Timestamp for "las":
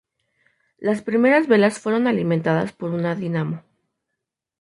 0.79-1.03